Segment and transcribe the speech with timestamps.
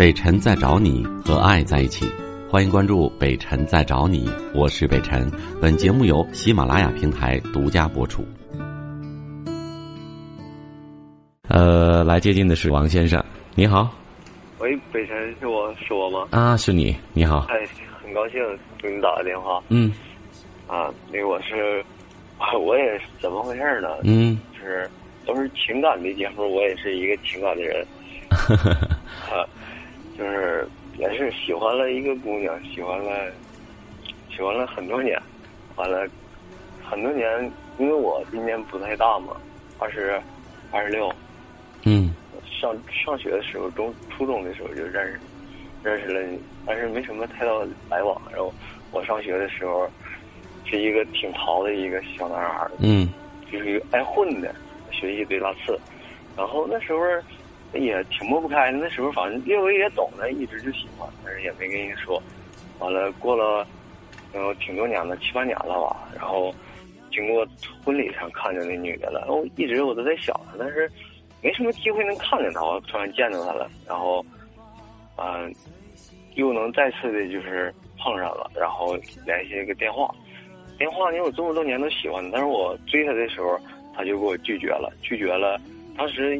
[0.00, 2.06] 北辰在找你和爱在一起，
[2.48, 5.30] 欢迎关注北辰在找你，我是北辰。
[5.60, 8.24] 本节目由喜马拉雅平台独家播出。
[11.48, 13.22] 呃，来接近的是王先生，
[13.54, 13.90] 你好。
[14.60, 16.28] 喂，北辰是我是我吗？
[16.30, 17.40] 啊，是你，你好。
[17.50, 17.56] 哎，
[18.02, 18.40] 很高兴
[18.80, 19.62] 给你打个电话。
[19.68, 19.92] 嗯。
[20.66, 21.84] 啊，那个我是，
[22.58, 23.88] 我也是怎么回事呢？
[24.04, 24.40] 嗯。
[24.54, 24.90] 就是
[25.26, 27.86] 都是情感的节目，我也是一个情感的人。
[29.28, 29.44] 啊，
[30.20, 33.32] 就是也是喜欢了一个姑娘，喜欢了，
[34.30, 35.18] 喜欢了很多年，
[35.76, 36.06] 完了
[36.84, 39.34] 很多年，因为我今年不太大嘛，
[39.78, 40.20] 二十
[40.70, 41.10] 二十六。
[41.84, 42.14] 嗯。
[42.60, 45.20] 上上学的时候，中初中的时候就认识，
[45.82, 47.52] 认识了，但是没什么太大
[47.88, 48.20] 来往。
[48.30, 48.52] 然后
[48.92, 49.88] 我上学的时候，
[50.66, 53.08] 是一个挺淘的一个小男孩嗯，
[53.50, 54.54] 就是一个爱混的，
[54.90, 55.80] 学习贼拉次。
[56.36, 56.98] 然后那时候
[57.74, 62.22] 也挺抹不开的，那时候反正略微也懂的，一直就喜欢，但是也没跟人说。
[62.78, 63.66] 完了过了，
[64.32, 66.08] 然后挺多年了，七八年了吧。
[66.16, 66.54] 然后
[67.12, 67.46] 经过
[67.84, 70.90] 婚礼上看见那女的了，然后一直我都在想她，但是。
[71.42, 74.22] 没什么机会能看见她，我突然见到她了，然后，
[75.16, 75.50] 嗯，
[76.34, 80.14] 又能再次的就是碰上了，然后联系一个电话，
[80.76, 83.58] 电话因为我这么多年都喜欢，但是我追她的时候，
[83.96, 85.58] 她就给我拒绝了，拒绝了。
[85.96, 86.38] 当时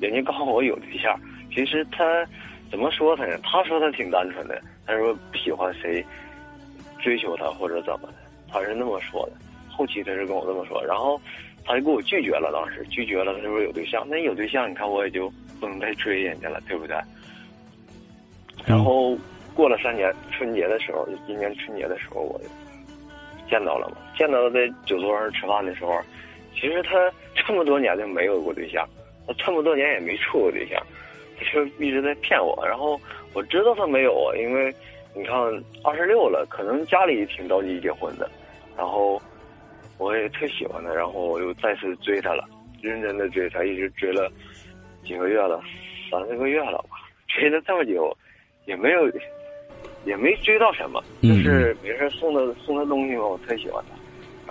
[0.00, 1.18] 人家告诉我有对象，
[1.54, 2.26] 其实他
[2.70, 3.38] 怎么说他呢？
[3.42, 6.04] 他说他挺单纯的，他说不喜欢谁
[7.00, 8.14] 追求他或者怎么的，
[8.50, 9.32] 他是那么说的。
[9.68, 11.20] 后期他是跟我这么说，然后。
[11.64, 16.96] 他就给我拒绝了，当时拒绝了，他说有对象，那有对象，你看我也就不能再追人家了，对不对？
[18.64, 19.14] 然后
[19.54, 22.40] 过了三年，春节的时候，就今年春节的时候，我
[23.50, 26.00] 见到了嘛，见到了在酒桌上吃饭的时候，
[26.54, 26.92] 其实他
[27.34, 28.88] 这么多年就没有过对象，
[29.36, 30.80] 这么多年也没处过对象，
[31.38, 32.56] 他就一直在骗我。
[32.66, 33.00] 然后
[33.34, 34.74] 我知道他没有啊，因为
[35.14, 35.36] 你看
[35.84, 38.30] 二十六了，可能家里挺着急结婚的，
[38.76, 39.20] 然后。
[40.00, 42.44] 我也特喜欢他，然后我又再次追他了，
[42.80, 44.30] 认真的追他，一直追了
[45.04, 45.60] 几个月了，
[46.08, 46.90] 三四个月了吧，
[47.26, 48.16] 追了这么久，
[48.66, 49.10] 也没有，
[50.04, 53.97] 也没追到什么，就是没事送他送他东西嘛，我特喜欢他，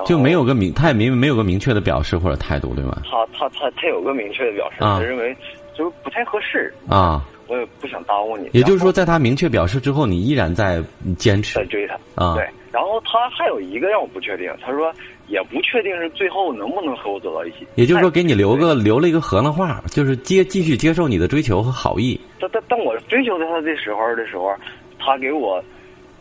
[0.05, 3.01] 就没有个明，他也没没有个明确的表示或者态度，对吗？
[3.09, 5.35] 他他他他有个明确的表示，他认为
[5.75, 8.49] 就是不太合适啊，我也不想耽误你。
[8.53, 10.81] 也就是说，在他明确表示之后，你依然在
[11.17, 12.35] 坚持在追他啊？
[12.35, 12.47] 对。
[12.71, 14.93] 然后他还有一个让我不确定，他说。
[15.27, 17.67] 也不确定是最后能不能和我走到一起。
[17.75, 22.17] 也就是说，给你留个留了一个合了话，就是接继续接受你的追求和好意。
[22.39, 24.55] 但但但我追求他的时候的时候，
[24.97, 25.61] 他给我，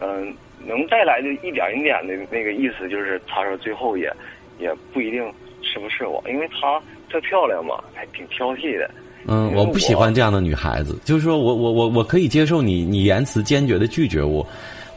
[0.00, 0.34] 嗯，
[0.66, 4.12] 能带来的一点一点的那个意思，就是他说最后也
[4.59, 5.22] 也不一定
[5.62, 8.91] 是不是我，因为她特漂亮嘛，还挺挑剔的。
[9.28, 10.99] 嗯，我不喜欢这样的女孩子。
[11.05, 14.47] 就是说我我我我可以接受你你言辞坚决的拒绝我，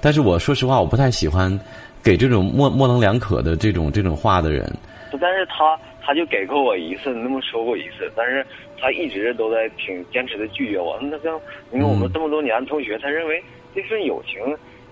[0.02, 1.58] 但是我说实话，我不太喜欢。
[2.02, 4.74] 给这种模模棱两可的这种这种话的人，
[5.20, 8.44] 但是他他就给过我一次，那么说过一次，但是
[8.80, 10.98] 他一直都在挺坚持的拒绝我。
[11.02, 11.38] 那像
[11.74, 13.44] 因为我们这么多年同学，他认为
[13.76, 14.40] 这份友情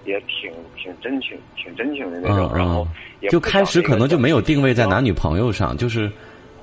[0.07, 2.51] 也挺挺真情，挺真情的那种。
[2.55, 2.87] 然后
[3.29, 6.05] 就开始可能就没有定位在男女朋友上，就是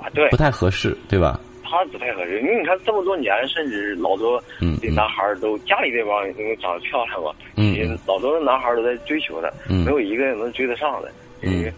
[0.00, 1.38] 啊，对，不太合适，对吧？
[1.62, 11.10] 他不太合适，因为你看这么多年，甚至老多的男孩都家里这帮因为长得漂亮嘛，嗯，老多的男孩都在追求她，没有一个人能追得上的，
[11.43, 11.71] 嗯，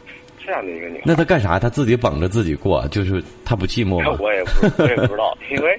[0.46, 1.02] 这样的一个女孩。
[1.04, 1.58] 那她干啥？
[1.58, 4.16] 她自己绑着自己过，就是她不寂寞吗？
[4.20, 5.76] 我也不，我也不知道， 因为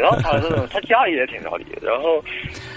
[0.00, 1.64] 然后他这种，他家里也挺着急。
[1.82, 2.22] 然后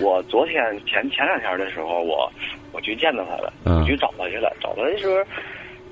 [0.01, 2.31] 我昨天前前两天的时候，我
[2.71, 4.51] 我去见到她了，我去找她去了。
[4.59, 5.23] 找她的时候，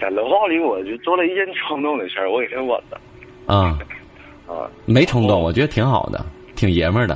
[0.01, 2.99] 在楼道里，我就做了一件冲动的事儿，我给她吻了。
[3.45, 3.77] 啊。
[4.47, 6.25] 啊，没冲动，我觉得挺好的，
[6.55, 7.15] 挺爷们儿的。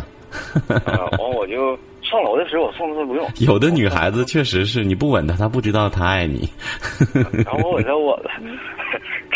[1.18, 1.76] 完，我就
[2.14, 3.28] 上楼的时候，我送他不用。
[3.42, 6.48] 有的女孩子确实是，你不吻她，她不知道她爱你。
[7.44, 8.30] 然后我吻她我了，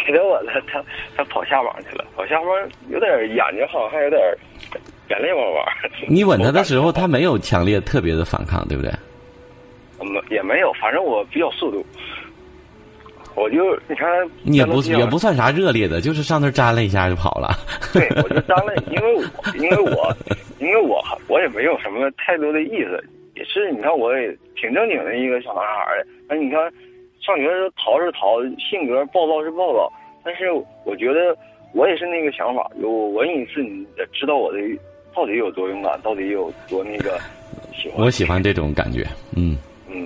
[0.05, 0.83] 给她吻了，她
[1.15, 2.49] 她跑下网去了，跑下网
[2.89, 4.21] 有点眼睛好像还有点
[5.09, 5.65] 眼泪汪汪。
[6.07, 8.91] 你吻她的时候，她没有强烈特别的反抗，对不对？
[9.99, 11.83] 没也没有，反正我比较速度。
[13.33, 13.57] 我就
[13.87, 14.07] 你看，
[14.45, 17.55] 也不也不算啥热烈的，就是上那粘了一下就跑了。
[17.93, 19.23] 对，我就粘了，因为我
[19.57, 20.11] 因为我
[20.59, 23.03] 因为我我也没有什么太多的意思，
[23.35, 26.07] 也是你看我也挺正经的一个小男孩的。
[26.27, 26.59] 那你看，
[27.21, 29.91] 上学的时候淘是淘，性格暴躁是暴躁，
[30.23, 30.51] 但是
[30.85, 31.37] 我觉得
[31.73, 34.59] 我也是那个想法，有吻一次，你知道我的
[35.15, 37.19] 到底有多勇敢，到底有多那个
[37.73, 38.05] 喜欢。
[38.05, 39.05] 我喜欢这种感觉，
[39.35, 39.57] 嗯。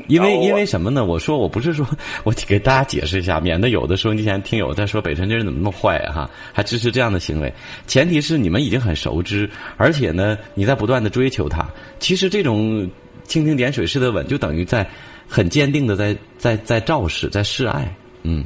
[0.08, 1.06] 因为因为什么呢？
[1.06, 1.86] 我说我不是说
[2.24, 7.52] 我给大家解释一下，免得有的时候你前听友在说北辰这人怎么那么坏啊哈，还支持这样的行为。
[7.88, 11.66] 前提是你们已经很熟知，而且呢你在不断的追求他。
[12.00, 12.90] 其实这种
[13.26, 14.86] 蜻蜓点水式的吻，就等于在
[15.28, 17.88] 很坚定的在在在肇事，在示爱。
[18.24, 18.44] 嗯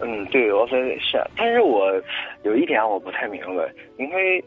[0.00, 1.92] 嗯，对，我说是，但是我
[2.44, 4.42] 有一点我不太明白，因为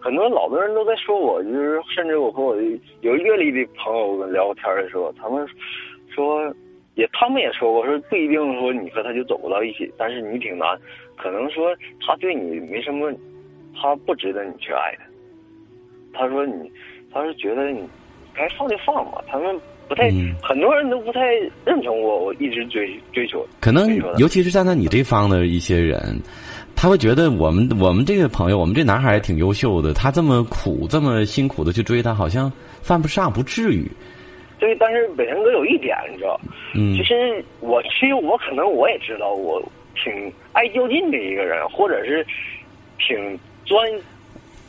[0.00, 2.62] 很多老多人都在说我，就是甚至我和我的
[3.00, 5.46] 有阅历的朋友聊过天的时候，他们
[6.08, 6.54] 说
[6.94, 10.68] 也他们也说过，说不一定说你和他就走不到一起，但是你挺难，
[11.16, 11.74] 可能说
[12.06, 13.12] 他对你没什么，
[13.74, 15.04] 他不值得你去爱他。
[16.20, 16.70] 他说你，
[17.12, 17.86] 他是觉得你
[18.34, 19.56] 该放就放吧，他们
[19.88, 21.34] 不太，嗯很多人都不太
[21.64, 23.46] 认同我，我一直追追求。
[23.60, 26.00] 可能尤其是站在你这方的一些人，
[26.80, 32.52] 他会觉得我们我们这个朋友，我们这男孩也挺优秀的，他这么苦这么辛苦的去追他，好像
[32.82, 33.90] 犯不上，不至于。
[34.60, 36.40] 对，但是北辰哥有一点，你知道，
[36.76, 39.60] 嗯其实我其实我可能我也知道，我
[39.96, 42.24] 挺爱较劲的一个人，或者是
[43.04, 43.16] 挺
[43.64, 43.84] 专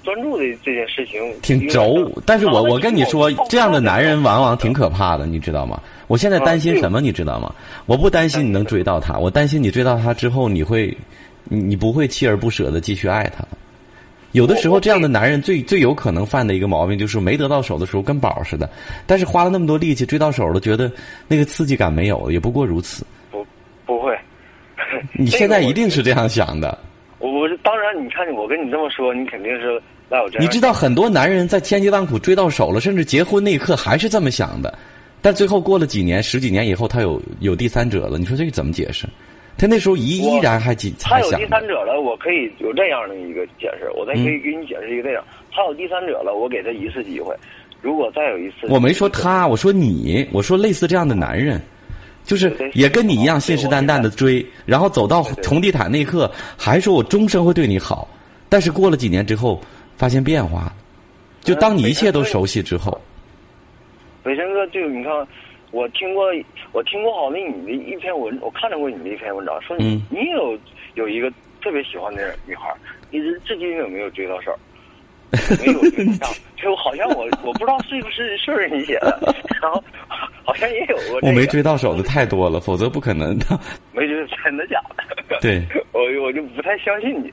[0.03, 5.79] 专注的这件事情，挺轴，但是我我跟你说，这样的男人往往挺可怕的，你知道吗？
[6.07, 7.53] 我现在担心什么，你知道吗？
[7.85, 10.95] 我不担心你能追到他，我担心你追到他之后，你会，
[11.49, 13.43] 你你不会锲而不舍的继续爱他。
[14.31, 18.69] 有的时候，这样的男人最最有可能犯的一个毛病，就是没得到手的时候跟宝似的，
[19.07, 20.91] 但是花了那么多力气追到手了，觉得
[21.27, 23.03] 那个刺激感没有了，也不过如此。
[23.31, 23.43] 不
[23.87, 24.15] 不会。
[25.17, 26.77] 你现在一定是这样想的。
[27.17, 30.43] 我我是当然，你看我跟你这么说，你肯定是赖我这样。
[30.43, 34.77] 你知道很多男人在千辛万苦追到手了，甚至结婚那一刻还是这么想的，
[35.23, 39.07] 但最后过了几年、十几年以后，他有有第三者了，你说这个怎么解释？
[39.59, 47.35] 他那时候依依然还紧他有第三者了，我可以有这样的一个解释，我再可以给你解释一个这样，他有第三者了，我给他一次机会，
[47.81, 51.61] 如果再有一次，我没说他，我说你，我说类似这样的男人，
[52.23, 58.07] 就是也跟你一样信誓旦旦的追，然后走到红地毯那一刻，还说我终身会对你好，
[58.47, 59.61] 但是过了几年之后，
[59.97, 60.73] 发现变化了，
[61.41, 62.99] 就当你一切都熟悉之后，
[64.23, 65.11] 北辰哥，就你看，
[65.71, 66.25] 我听过，
[66.71, 70.57] 我听过好像你的一篇文，我看到过你的一篇文章，说你、嗯你有
[70.95, 71.31] 有一个
[71.61, 72.73] 特别喜欢的女孩，
[73.11, 74.57] 一直至今有没有追到手，
[75.63, 79.19] 没有追上， 就好像我我不知道是不是是不是你写的，
[79.61, 79.83] 然后
[80.43, 83.45] 好像也有过、这个，我没追到手的太多了，否则不可能的。
[83.93, 84.81] 没追，真的假
[85.29, 85.37] 的？
[85.41, 85.61] 对，
[85.91, 87.31] 我我就不太相信你。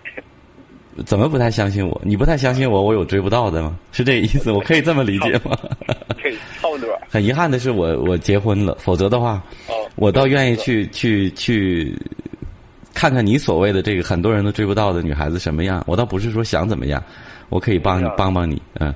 [1.04, 2.00] 怎么不太相信我？
[2.04, 3.78] 你不太相信我，我有追不到的吗？
[3.92, 4.50] 是这个意思？
[4.52, 5.56] 我可以这么理解吗？
[6.30, 6.88] 对，差不多。
[7.08, 11.96] 很遗憾的是我，我结婚了，否则的话，哦，我倒愿意去去去
[12.92, 15.82] 看看你所谓的这个很多人都追不到的女孩子什么样。
[15.86, 17.02] 我倒不是说想怎么样，
[17.48, 18.92] 我可以帮你帮帮你，嗯，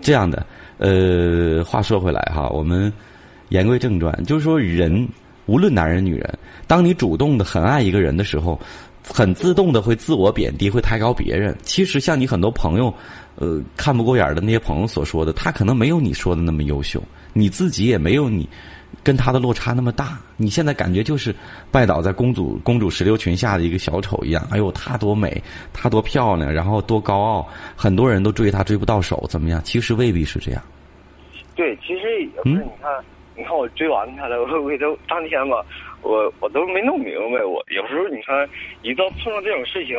[0.00, 0.46] 这样的。
[0.78, 2.92] 呃，话说回来哈，我们
[3.48, 5.08] 言归正传，就是说人
[5.46, 8.58] 无论男人女人，当你主动的很爱一个人的时候，
[9.06, 11.56] 很自动的会自我贬低，会抬高别人。
[11.62, 12.92] 其实像你很多朋友，
[13.36, 17.02] 呃，看不过眼的那些朋友所说的，他可能没有你说的那么优秀，
[17.32, 18.48] 你自己也没有你
[19.02, 20.18] 跟他的落差那么大。
[20.36, 21.34] 你现在感觉就是
[21.70, 24.46] 拜倒在公主公主石榴裙下的一个小丑一样。
[24.50, 25.42] 哎呦，她多美，
[25.72, 29.60] 她多漂亮，然后多高傲，很多人都追她追不到手，怎么样？
[29.62, 30.62] 其实未必是这样。
[31.54, 32.90] 对，其实也不是，你看，
[33.36, 35.64] 你看我追完他了， 我我都当天吧，
[36.02, 37.44] 我我都没弄明白。
[37.44, 38.48] 我有时候你看，
[38.82, 39.96] 一到碰到这种事情，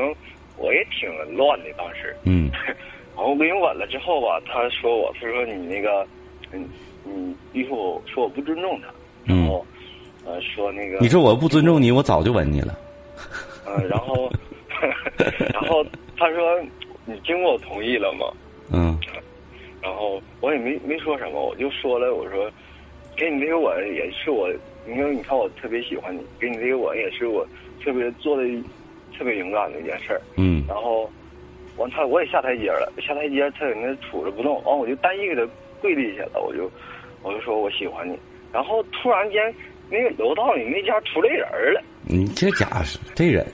[0.57, 1.65] 我也挺乱的。
[1.77, 2.49] 当时，嗯
[3.15, 6.05] 然后给人吻了之后吧，他说我，他说你那个，
[6.51, 6.67] 嗯，
[7.03, 8.87] 你一说我说我不尊重他，
[9.25, 9.65] 然嗯，后，
[10.25, 12.77] 呃，说那个，你说我不尊重你，我早就吻你了。
[13.67, 14.29] 嗯、然后，
[15.53, 15.83] 然后
[16.17, 16.61] 他说
[17.05, 18.25] 你经过我同意了吗？
[18.71, 18.97] 嗯
[19.81, 22.49] 然后我也没没说什么，我就说了，我说
[23.15, 24.49] 给你这个吻也是我，
[24.87, 27.47] 因为你看我特别喜欢你，给你这个吻也是我
[27.83, 28.43] 特别做的
[29.17, 30.21] 特别勇敢的一件事儿。
[30.37, 30.63] 嗯。
[30.67, 31.09] 然后
[31.77, 35.47] 完他我也下台阶了，下台阶他在那杵着不动，完我就单一给他
[35.81, 36.69] 跪地下了，我就
[37.21, 38.17] 我就说我喜欢你，
[38.51, 39.53] 然后突然间
[39.89, 43.45] 那个楼道里那家出来人了，你这家伙这人。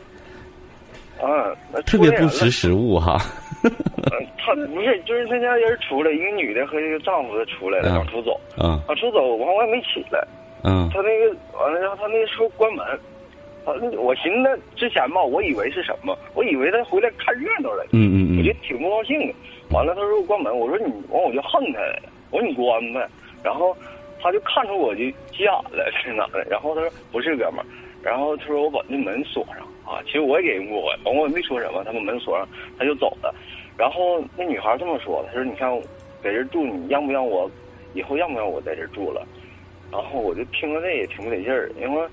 [1.24, 3.22] 嗯，那特别不识时务哈。
[3.63, 10.25] 嗯， 他不是，就是那家人出来，一个女的和一个丈夫出来了，嗯往出走，啊往出走，完我也没起来。
[10.63, 12.86] 嗯他那个完了，然后他那个时候关门，
[13.65, 16.18] 啊，我寻思之前吧，我以为是什么？
[16.34, 19.34] 我以为他回来看热闹来了，嗯嗯嗯我就挺不高兴的。
[19.72, 22.01] 完了，他说我关门，我说你，完我就恨他了，
[22.32, 23.08] 我说你关呗。
[23.44, 23.75] 然后
[24.22, 25.01] 他就看出我就
[25.32, 27.65] 急眼了是哪的，然后他说不是哥们儿，
[28.03, 33.34] 然后他说我把那门锁上啊，其实我也给人过，完我也没说什么，他把门锁上，他就走了。
[33.77, 35.69] 然后那女孩这么说，她说你看
[36.23, 37.49] 在这住，你让不让我
[37.93, 39.25] 以后让不让我在这住了？
[39.91, 42.07] 然后我就听着这也挺不得劲儿，因为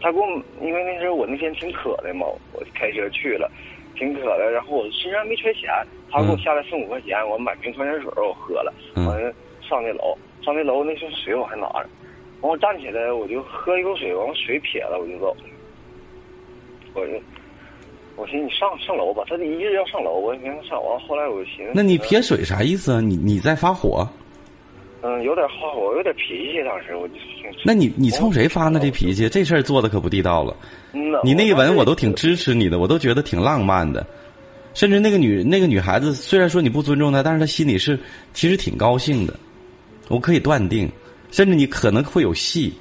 [0.00, 0.26] 她给我，
[0.60, 3.50] 因为那时候我那天挺渴的嘛，我开车去了，
[3.94, 5.70] 挺渴的，然后我身上没缺钱，
[6.10, 8.74] 她给我下来送五块钱，我买瓶矿泉水我喝了，
[9.06, 11.88] 完了上那楼，上那楼那瓶水我还拿着，
[12.40, 15.36] 完我站起来我就喝一口水，完水撇了我就走，
[16.94, 17.12] 我就。
[18.16, 20.82] 我寻思你上上楼吧，他一直要上楼，我也没上。
[20.84, 23.00] 完后来我寻思，那你撇水啥意思啊？
[23.00, 24.06] 你你在发火？
[25.00, 26.62] 嗯，有点发火，有点脾气。
[26.64, 27.14] 当时我就
[27.64, 28.78] 那你你冲谁发呢？
[28.78, 30.56] 这脾气，这事儿做的可不地道了。
[30.92, 34.06] 嗯你那一吻我都挺支持你的，我都觉得挺浪漫的。
[34.74, 37.98] 甚至那个女那个女孩子，虽然说你不尊重她，但是她心里是
[38.32, 39.34] 其实挺高兴的。
[40.08, 40.90] 我可以断定，
[41.30, 42.72] 甚至你可能会有戏。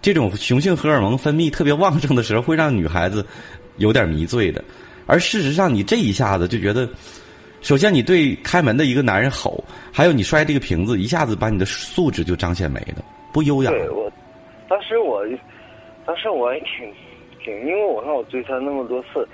[0.00, 3.24] 这种雄性荷尔蒙分泌特别旺盛的时候，会让女孩子。
[3.78, 4.62] 有点迷醉的，
[5.06, 6.88] 而事实上，你这一下子就觉得，
[7.60, 9.62] 首先你对开门的一个男人吼，
[9.92, 13.70] 还有你摔这个瓶子，一下子把你的素质就彰显没了，不优雅。
[13.70, 14.10] 对我，
[14.68, 15.24] 当时我，
[16.06, 16.92] 当时我也挺
[17.42, 19.26] 挺，因为我看我追他那么多次，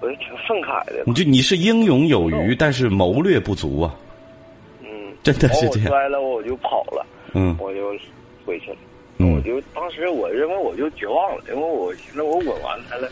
[0.00, 1.04] 我也挺愤慨的。
[1.06, 3.94] 你就你是英勇有余，但是谋略不足啊。
[4.82, 4.88] 嗯，
[5.22, 5.88] 真的是这样。
[5.88, 7.06] 摔了，我就跑了。
[7.34, 7.90] 嗯，我就
[8.44, 8.76] 回去了。
[9.18, 13.08] 嗯，我就当时我认为我就绝望了，因为我寻思我吻完他了。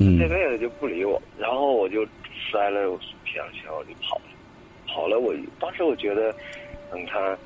[0.00, 2.04] 嗯，这辈子就不理我，然后我就
[2.50, 2.80] 摔了
[3.22, 4.22] 皮上钱，我就跑了，
[4.88, 5.18] 跑了。
[5.18, 6.34] 我当时我觉得，
[6.90, 7.36] 等，他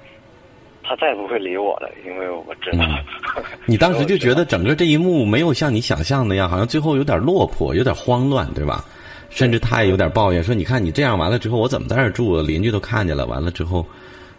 [0.84, 2.84] 他再也不会理我了，因为我知道。
[3.66, 8.84] 你当时就觉得整个这一幕没有像你想象那样，好像最后有点落魄，有点慌乱，对吧？
[9.30, 12.40] 甚至他也有点抱怨说：“你看你这样完了之后，我怎么在这住？
[12.40, 13.84] 邻居都看见了，完了之后，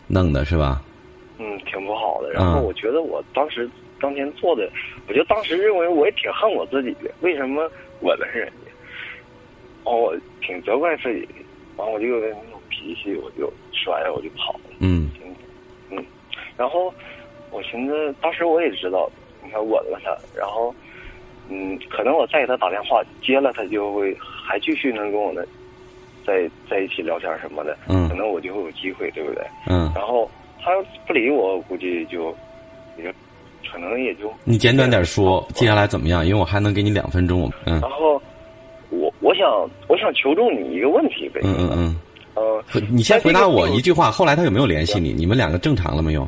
[0.07, 0.81] 弄的是吧？”
[1.38, 2.31] 嗯，挺不好的。
[2.31, 3.69] 然后我觉得我当时
[4.00, 4.69] 当天做的，
[5.10, 7.69] 我就当时认为我也挺恨我自己的，为什么？
[8.02, 8.72] 吻了人家，
[9.84, 11.34] 哦，我挺责怪自己的，
[11.78, 14.75] 完我就有点那种脾气，我就摔了，我就跑了。
[14.80, 15.10] 嗯，
[15.90, 16.06] 嗯，
[16.58, 16.94] 然后
[17.52, 19.10] 我寻思，当时我也知道，
[19.44, 20.74] 你看吻了他，然后，
[21.50, 25.48] 嗯，可能我再给他打电话接了，他就会还继续能跟我的
[26.25, 27.78] 在在一起聊天什么的。
[27.88, 29.44] 嗯，可能我就会有机会，对不对？
[29.70, 32.36] 嗯，然后他要不理我，估计就
[32.98, 33.14] 也。
[33.75, 36.25] 可能也就你简短点说，接下来怎么样？
[36.25, 37.51] 因为我还能给你两分钟。
[37.65, 37.82] 嗯。
[37.82, 38.22] 然后，
[38.89, 39.46] 我我想
[39.89, 41.41] 我想求助你一个问题呗。
[41.44, 41.96] 嗯嗯嗯。
[42.36, 44.10] 呃，你先回答我一句话。
[44.10, 45.12] 后来他有没有联系你？
[45.12, 46.25] 你们两个正常了没有？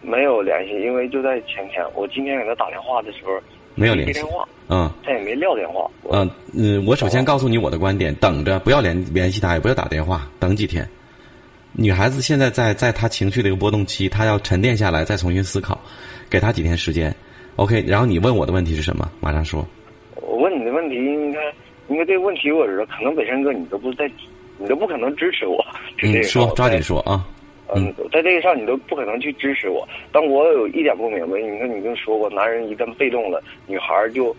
[0.00, 3.32] 没有联系，因为就在前天，我今天给他打电话的时候
[3.74, 4.48] 没有联系电话。
[4.68, 4.88] 嗯。
[5.04, 5.90] 他也没撂电话。
[6.12, 10.88] 嗯嗯，我首先告诉你我的观点：等着，不要联联系他，也不要打电话，等几天。
[11.72, 15.78] 女孩子现在在在她情绪的一个波动期，她要沉淀下来，再重新思考。
[16.30, 17.14] 给他几天时间
[17.56, 17.84] ，OK。
[17.86, 19.10] 然后你问我的问题是什么？
[19.20, 19.66] 马上说。
[20.20, 21.40] 我问你的问题应该，
[21.88, 24.10] 因为这个问题我知道，可能北山哥你都不在，
[24.58, 25.64] 你都不可能支持我。
[26.02, 27.26] 你，说抓紧说啊。
[27.74, 29.86] 嗯，在这个上你都不可能去支持我。
[30.10, 34.34] 但我有一点不明白，你看你跟说过，男人一旦被动了，女孩就，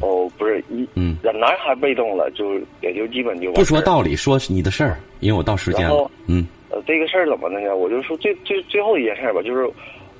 [0.00, 6.10] 哦，不是一，嗯，男孩被动了，就也就基本就不说道理，说你的事儿，因为我到时间了。
[6.26, 6.44] 嗯。
[6.70, 7.76] 呃，这个事儿怎么的呢？
[7.76, 9.68] 我就说最最最后一件事吧，就是。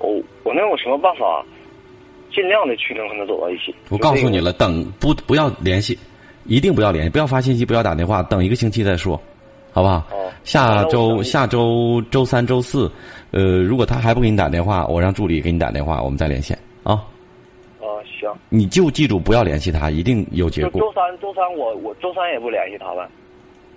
[0.02, 1.44] 我我能有什么办法，
[2.34, 3.74] 尽量的去能和他走到一起？
[3.88, 5.98] 我告诉你了，等不不要联系，
[6.44, 9.20] 一定不要联系，不要发信息，不要打电话，等一个星期再说，
[9.72, 10.04] 好不好？
[10.44, 12.90] 下周下周周三周四，
[13.30, 16.94] 呃，如果他还不给你打电话，我让助理给你打电话，我们再连线啊。
[17.78, 17.86] 啊，
[18.20, 18.28] 行。
[18.48, 20.80] 你就记住不要联系他，一定有结果。
[20.80, 23.08] 周三周三我我周三也不联系他了。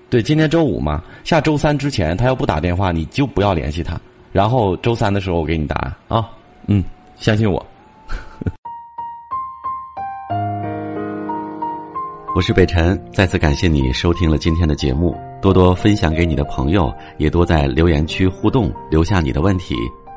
[0.09, 3.99] 对，今天周五嘛，下周三之前他要不打电话，你就不要联系他。
[4.35, 6.29] 然后周三的时候我给你答案啊，
[6.67, 6.83] 嗯，
[7.15, 7.65] 相信我。
[12.35, 19.73] 我是北辰，再次感谢你收听了今天的节目，多多分享给你的朋友，也多在留言区互动，留下你的问题，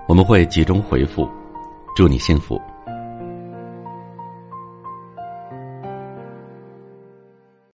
[0.08, 1.30] 我们会集中回复。
[1.94, 2.60] 祝你幸福。